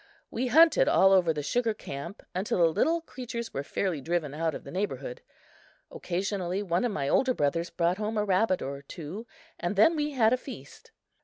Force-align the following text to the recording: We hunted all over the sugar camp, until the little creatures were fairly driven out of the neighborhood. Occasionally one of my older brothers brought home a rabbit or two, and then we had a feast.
We 0.31 0.47
hunted 0.47 0.87
all 0.89 1.11
over 1.13 1.31
the 1.31 1.43
sugar 1.43 1.75
camp, 1.75 2.23
until 2.33 2.57
the 2.57 2.65
little 2.71 3.01
creatures 3.01 3.53
were 3.53 3.61
fairly 3.61 4.01
driven 4.01 4.33
out 4.33 4.55
of 4.55 4.63
the 4.63 4.71
neighborhood. 4.71 5.21
Occasionally 5.91 6.63
one 6.63 6.83
of 6.83 6.91
my 6.91 7.07
older 7.07 7.35
brothers 7.35 7.69
brought 7.69 7.99
home 7.99 8.17
a 8.17 8.25
rabbit 8.25 8.63
or 8.63 8.81
two, 8.81 9.27
and 9.59 9.75
then 9.75 9.95
we 9.95 10.13
had 10.13 10.33
a 10.33 10.37
feast. 10.37 10.89